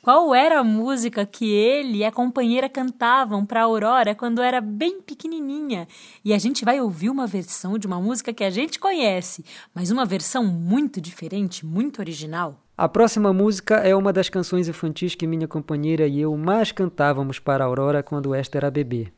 qual 0.10 0.34
era 0.34 0.62
a 0.62 0.64
música 0.64 1.24
que 1.24 1.52
ele 1.52 2.00
e 2.00 2.04
a 2.04 2.12
companheira 2.12 2.68
cantavam 2.68 3.46
para 3.46 3.62
Aurora 3.62 4.16
quando 4.16 4.42
era 4.42 4.60
bem 4.60 5.00
pequenininha. 5.00 5.88
E 6.26 6.34
a 6.34 6.40
gente 6.40 6.66
vai 6.66 6.82
ouvir 6.82 7.12
uma 7.12 7.28
versão 7.28 7.78
de 7.78 7.86
uma 7.86 8.02
música 8.02 8.34
que 8.34 8.44
a 8.44 8.50
gente 8.50 8.80
conhece, 8.80 9.46
mas 9.72 9.92
uma 9.92 10.08
versão 10.08 10.44
muito 10.44 11.00
diferente, 11.00 11.64
muito 11.64 12.00
original. 12.00 12.60
A 12.76 12.90
próxima 12.90 13.32
música 13.32 13.76
é 13.76 13.96
uma 13.96 14.12
das 14.12 14.30
canções 14.30 14.68
infantis 14.68 15.14
que 15.14 15.28
minha 15.28 15.48
companheira 15.48 16.08
e 16.08 16.22
eu 16.22 16.36
mais 16.36 16.72
cantávamos 16.72 17.38
para 17.38 17.64
Aurora 17.64 18.02
quando 18.02 18.34
esta 18.34 18.58
era 18.58 18.72
bebê. 18.72 19.14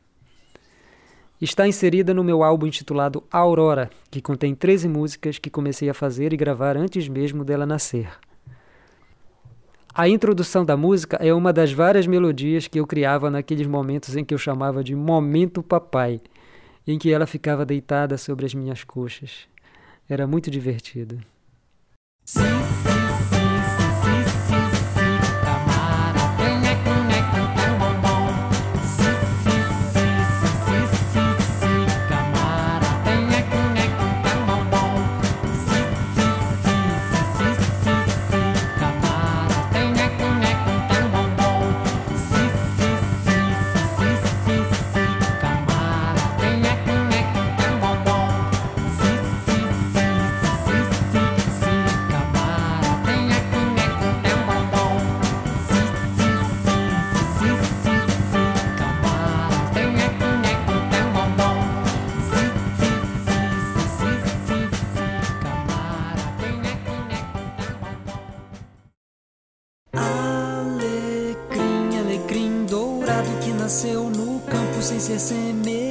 Está 1.40 1.66
inserida 1.66 2.12
no 2.12 2.22
meu 2.22 2.42
álbum 2.42 2.66
intitulado 2.66 3.24
Aurora, 3.32 3.88
que 4.10 4.20
contém 4.20 4.54
13 4.54 4.90
músicas 4.90 5.38
que 5.38 5.48
comecei 5.48 5.88
a 5.88 5.94
fazer 5.94 6.34
e 6.34 6.36
gravar 6.36 6.76
antes 6.76 7.08
mesmo 7.08 7.46
dela 7.46 7.64
nascer. 7.64 8.10
A 9.94 10.08
introdução 10.08 10.64
da 10.64 10.74
música 10.74 11.18
é 11.20 11.34
uma 11.34 11.52
das 11.52 11.70
várias 11.70 12.06
melodias 12.06 12.66
que 12.66 12.80
eu 12.80 12.86
criava 12.86 13.30
naqueles 13.30 13.66
momentos 13.66 14.16
em 14.16 14.24
que 14.24 14.32
eu 14.32 14.38
chamava 14.38 14.82
de 14.82 14.94
Momento 14.94 15.62
Papai, 15.62 16.18
em 16.86 16.98
que 16.98 17.12
ela 17.12 17.26
ficava 17.26 17.66
deitada 17.66 18.16
sobre 18.16 18.46
as 18.46 18.54
minhas 18.54 18.84
coxas. 18.84 19.46
Era 20.08 20.26
muito 20.26 20.50
divertido. 20.50 21.20
Sim, 22.24 22.40
sim. 75.02 75.18
que 75.18 75.52
me 75.52 75.81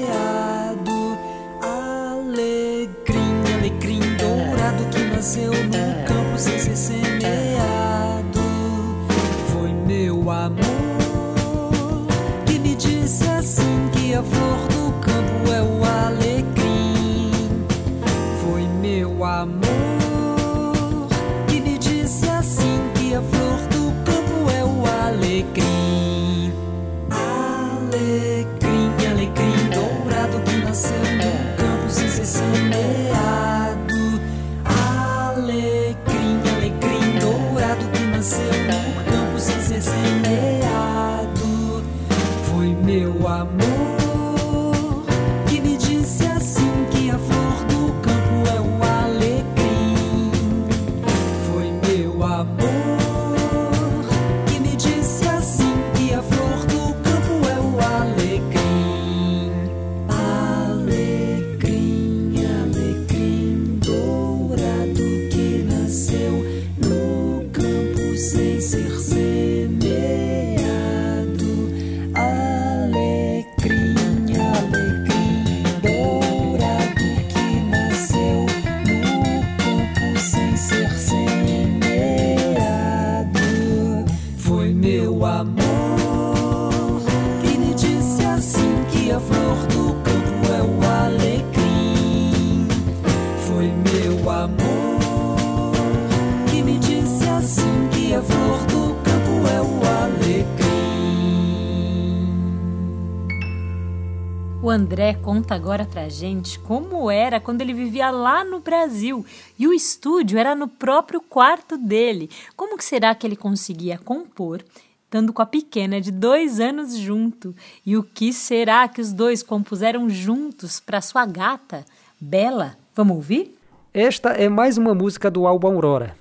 André 104.71 105.15
conta 105.15 105.53
agora 105.53 105.85
pra 105.85 106.07
gente 106.07 106.57
como 106.57 107.11
era 107.11 107.41
quando 107.41 107.59
ele 107.59 107.73
vivia 107.73 108.09
lá 108.09 108.41
no 108.43 108.61
Brasil 108.61 109.25
e 109.59 109.67
o 109.67 109.73
estúdio 109.73 110.39
era 110.39 110.55
no 110.55 110.65
próprio 110.65 111.19
quarto 111.19 111.77
dele. 111.77 112.29
Como 112.55 112.77
que 112.77 112.85
será 112.85 113.13
que 113.13 113.27
ele 113.27 113.35
conseguia 113.35 113.97
compor, 113.97 114.63
estando 115.03 115.33
com 115.33 115.41
a 115.41 115.45
pequena 115.45 115.99
de 115.99 116.09
dois 116.09 116.61
anos 116.61 116.95
junto? 116.95 117.53
E 117.85 117.97
o 117.97 118.03
que 118.03 118.31
será 118.31 118.87
que 118.87 119.01
os 119.01 119.11
dois 119.11 119.43
compuseram 119.43 120.09
juntos 120.09 120.79
para 120.79 121.01
sua 121.01 121.25
gata, 121.25 121.85
Bela? 122.17 122.77
Vamos 122.95 123.17
ouvir? 123.17 123.57
Esta 123.93 124.29
é 124.29 124.47
mais 124.47 124.77
uma 124.77 124.95
música 124.95 125.29
do 125.29 125.45
álbum 125.45 125.67
Aurora. 125.67 126.15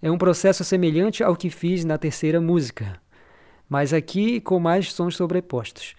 É 0.00 0.10
um 0.10 0.16
processo 0.16 0.64
semelhante 0.64 1.22
ao 1.22 1.36
que 1.36 1.50
fiz 1.50 1.84
na 1.84 1.98
terceira 1.98 2.40
música, 2.40 2.98
mas 3.68 3.92
aqui 3.92 4.40
com 4.40 4.58
mais 4.58 4.90
sons 4.90 5.16
sobrepostos. 5.16 5.94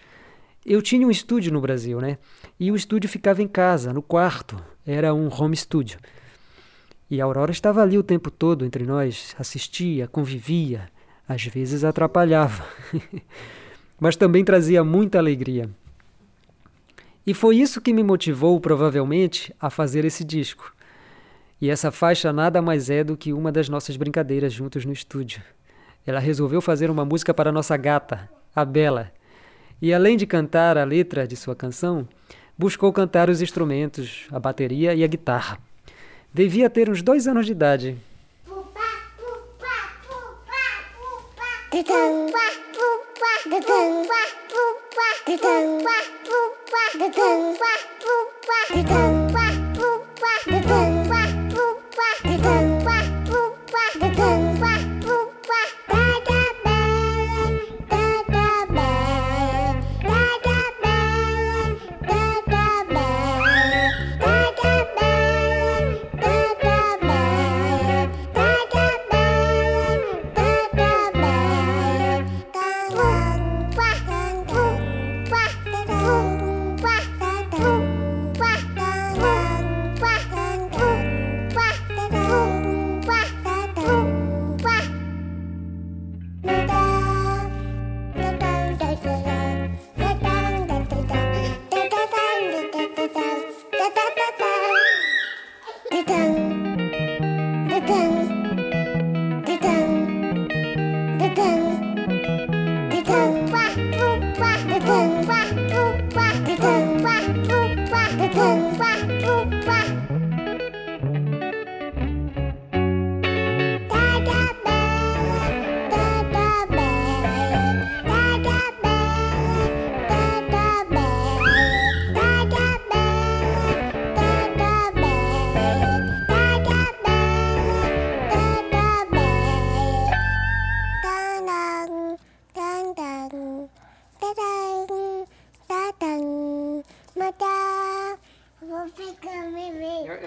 Eu 0.63 0.79
tinha 0.81 1.07
um 1.07 1.11
estúdio 1.11 1.51
no 1.51 1.59
Brasil, 1.59 1.99
né? 1.99 2.19
E 2.59 2.71
o 2.71 2.75
estúdio 2.75 3.09
ficava 3.09 3.41
em 3.41 3.47
casa, 3.47 3.91
no 3.91 4.01
quarto. 4.01 4.63
Era 4.85 5.11
um 5.11 5.27
home 5.27 5.57
studio. 5.57 5.99
E 7.09 7.19
a 7.19 7.25
Aurora 7.25 7.51
estava 7.51 7.81
ali 7.81 7.97
o 7.97 8.03
tempo 8.03 8.29
todo 8.29 8.63
entre 8.63 8.85
nós, 8.85 9.35
assistia, 9.39 10.07
convivia, 10.07 10.87
às 11.27 11.43
vezes 11.43 11.83
atrapalhava, 11.83 12.63
mas 13.99 14.15
também 14.15 14.45
trazia 14.45 14.83
muita 14.83 15.17
alegria. 15.17 15.69
E 17.25 17.33
foi 17.33 17.57
isso 17.57 17.81
que 17.81 17.91
me 17.91 18.03
motivou, 18.03 18.59
provavelmente, 18.61 19.53
a 19.59 19.69
fazer 19.69 20.05
esse 20.05 20.23
disco. 20.23 20.73
E 21.59 21.69
essa 21.69 21.91
faixa 21.91 22.31
nada 22.31 22.61
mais 22.61 22.89
é 22.89 23.03
do 23.03 23.17
que 23.17 23.33
uma 23.33 23.51
das 23.51 23.67
nossas 23.67 23.97
brincadeiras 23.97 24.53
juntos 24.53 24.85
no 24.85 24.93
estúdio. 24.93 25.41
Ela 26.05 26.19
resolveu 26.19 26.61
fazer 26.61 26.89
uma 26.89 27.03
música 27.03 27.33
para 27.33 27.51
nossa 27.51 27.75
gata, 27.75 28.29
a 28.55 28.63
Bela 28.63 29.11
e 29.81 29.93
além 29.93 30.15
de 30.15 30.25
cantar 30.25 30.77
a 30.77 30.83
letra 30.83 31.27
de 31.27 31.35
sua 31.35 31.55
canção, 31.55 32.07
buscou 32.57 32.93
cantar 32.93 33.29
os 33.29 33.41
instrumentos, 33.41 34.27
a 34.31 34.39
bateria 34.39 34.93
e 34.93 35.03
a 35.03 35.07
guitarra. 35.07 35.57
Devia 36.33 36.69
ter 36.69 36.89
uns 36.89 37.01
dois 37.01 37.27
anos 37.27 37.45
de 37.45 37.51
idade. 37.51 37.97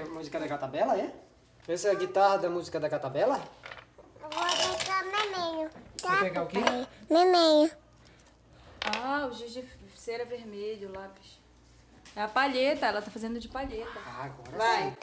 Música 0.02 0.40
da 0.40 0.48
Catabela, 0.48 0.96
é? 0.96 1.14
Essa 1.66 1.88
é 1.88 1.90
a 1.92 1.94
guitarra 1.94 2.38
da 2.38 2.50
música 2.50 2.78
da 2.78 2.88
Catabela? 2.88 3.40
Vou 4.20 4.78
pegar 4.78 5.04
memenho. 5.04 5.70
Tá? 6.00 6.08
Vai 6.08 6.20
pegar 6.24 6.42
o 6.42 6.46
quê? 6.46 6.58
Memenho. 7.08 7.70
Ah, 8.84 9.28
o 9.30 9.34
giz 9.34 9.52
de 9.52 9.64
cera 9.94 10.24
vermelho, 10.24 10.90
o 10.90 10.92
lápis. 10.92 11.40
É 12.14 12.22
a 12.22 12.28
palheta, 12.28 12.86
ela 12.86 13.00
tá 13.00 13.10
fazendo 13.10 13.40
de 13.40 13.48
palheta. 13.48 13.98
Ah, 14.06 14.24
agora 14.24 14.56
Vai. 14.56 14.94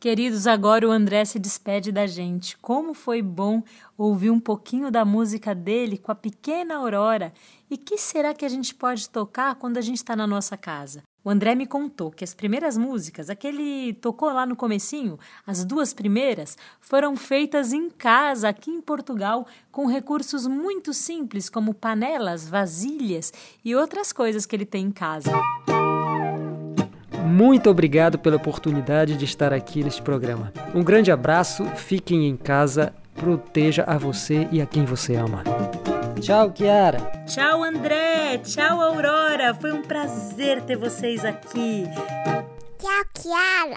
Queridos, 0.00 0.46
agora 0.46 0.86
o 0.86 0.90
André 0.90 1.24
se 1.24 1.38
despede 1.38 1.92
da 1.92 2.06
gente. 2.06 2.56
Como 2.58 2.94
foi 2.94 3.22
bom 3.22 3.62
ouvir 3.96 4.30
um 4.30 4.40
pouquinho 4.40 4.90
da 4.90 5.04
música 5.04 5.54
dele 5.54 5.98
com 5.98 6.10
a 6.10 6.14
pequena 6.14 6.76
Aurora. 6.76 7.32
E 7.70 7.76
que 7.76 7.98
será 7.98 8.34
que 8.34 8.44
a 8.44 8.48
gente 8.48 8.74
pode 8.74 9.08
tocar 9.08 9.54
quando 9.56 9.78
a 9.78 9.80
gente 9.80 9.96
está 9.96 10.14
na 10.16 10.26
nossa 10.26 10.56
casa? 10.56 11.02
O 11.26 11.30
André 11.30 11.56
me 11.56 11.66
contou 11.66 12.12
que 12.12 12.22
as 12.22 12.32
primeiras 12.32 12.78
músicas, 12.78 13.28
aquele 13.28 13.94
tocou 13.94 14.32
lá 14.32 14.46
no 14.46 14.54
comecinho, 14.54 15.18
as 15.44 15.64
duas 15.64 15.92
primeiras, 15.92 16.56
foram 16.80 17.16
feitas 17.16 17.72
em 17.72 17.90
casa 17.90 18.48
aqui 18.48 18.70
em 18.70 18.80
Portugal 18.80 19.44
com 19.72 19.88
recursos 19.88 20.46
muito 20.46 20.94
simples 20.94 21.50
como 21.50 21.74
panelas, 21.74 22.48
vasilhas 22.48 23.32
e 23.64 23.74
outras 23.74 24.12
coisas 24.12 24.46
que 24.46 24.54
ele 24.54 24.64
tem 24.64 24.84
em 24.84 24.92
casa. 24.92 25.32
Muito 27.26 27.68
obrigado 27.68 28.20
pela 28.20 28.36
oportunidade 28.36 29.16
de 29.16 29.24
estar 29.24 29.52
aqui 29.52 29.82
neste 29.82 30.02
programa. 30.02 30.52
Um 30.72 30.84
grande 30.84 31.10
abraço, 31.10 31.64
fiquem 31.74 32.28
em 32.28 32.36
casa, 32.36 32.94
proteja 33.16 33.82
a 33.84 33.98
você 33.98 34.46
e 34.52 34.62
a 34.62 34.66
quem 34.66 34.84
você 34.84 35.16
ama. 35.16 35.42
Tchau, 36.20 36.50
Kiara. 36.50 36.98
Tchau, 37.26 37.62
André! 37.62 38.38
Tchau, 38.38 38.80
Aurora! 38.80 39.54
Foi 39.54 39.72
um 39.72 39.82
prazer 39.82 40.62
ter 40.62 40.76
vocês 40.76 41.24
aqui. 41.24 41.84
Tchau, 42.78 43.04
Kiara. 43.14 43.76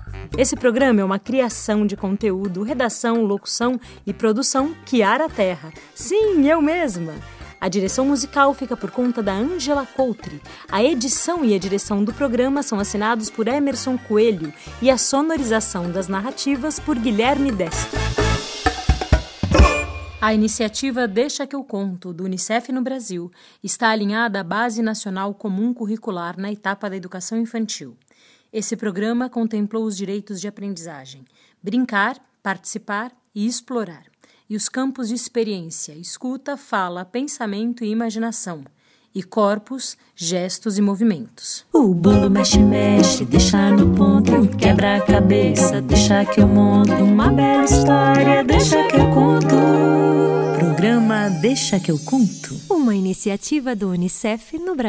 Esse 0.37 0.55
programa 0.55 1.01
é 1.01 1.03
uma 1.03 1.19
criação 1.19 1.85
de 1.85 1.97
conteúdo, 1.97 2.63
redação, 2.63 3.25
locução 3.25 3.79
e 4.07 4.13
produção 4.13 4.73
Kiara 4.85 5.29
Terra. 5.29 5.73
Sim, 5.93 6.47
eu 6.47 6.61
mesma! 6.61 7.13
A 7.59 7.67
direção 7.67 8.05
musical 8.05 8.53
fica 8.53 8.75
por 8.77 8.89
conta 8.89 9.21
da 9.21 9.33
Angela 9.33 9.85
Coutre. 9.85 10.41
A 10.71 10.81
edição 10.81 11.43
e 11.43 11.53
a 11.53 11.59
direção 11.59 12.03
do 12.03 12.13
programa 12.13 12.63
são 12.63 12.79
assinados 12.79 13.29
por 13.29 13.47
Emerson 13.47 13.97
Coelho 13.97 14.51
e 14.81 14.89
a 14.89 14.97
sonorização 14.97 15.91
das 15.91 16.07
narrativas 16.07 16.79
por 16.79 16.97
Guilherme 16.97 17.51
Destro. 17.51 17.99
A 20.21 20.33
iniciativa 20.33 21.07
Deixa 21.07 21.45
que 21.45 21.55
eu 21.55 21.63
conto, 21.63 22.13
do 22.13 22.23
Unicef 22.23 22.71
no 22.71 22.81
Brasil, 22.81 23.31
está 23.61 23.89
alinhada 23.89 24.39
à 24.39 24.43
Base 24.43 24.81
Nacional 24.81 25.33
Comum 25.33 25.73
Curricular 25.73 26.39
na 26.39 26.51
etapa 26.51 26.89
da 26.89 26.95
educação 26.95 27.37
infantil. 27.37 27.97
Esse 28.53 28.75
programa 28.75 29.29
contemplou 29.29 29.85
os 29.85 29.95
direitos 29.95 30.41
de 30.41 30.47
aprendizagem, 30.47 31.23
brincar, 31.63 32.17
participar 32.43 33.11
e 33.33 33.47
explorar, 33.47 34.03
e 34.49 34.57
os 34.57 34.67
campos 34.67 35.07
de 35.07 35.15
experiência, 35.15 35.93
escuta, 35.93 36.57
fala, 36.57 37.05
pensamento 37.05 37.81
e 37.85 37.89
imaginação, 37.89 38.65
e 39.15 39.23
corpos, 39.23 39.97
gestos 40.13 40.77
e 40.77 40.81
movimentos. 40.81 41.65
O 41.71 41.93
bolo 41.93 42.29
mexe, 42.29 42.59
mexe, 42.59 43.23
deixa 43.23 43.71
no 43.71 43.95
ponto, 43.95 44.45
quebra 44.57 44.97
a 44.97 45.01
cabeça, 45.01 45.81
deixa 45.81 46.25
que 46.25 46.41
eu 46.41 46.47
monto 46.47 46.91
uma 46.91 47.31
bela 47.31 47.63
história, 47.63 48.43
deixa 48.43 48.85
que 48.87 48.97
eu 48.97 49.09
conto. 49.11 49.55
Programa 50.59 51.29
Deixa 51.41 51.79
que 51.79 51.91
eu 51.91 51.99
conto. 51.99 52.59
Uma 52.69 52.95
iniciativa 52.95 53.75
do 53.75 53.89
Unicef 53.89 54.57
no 54.57 54.75
Brasil. 54.75 54.79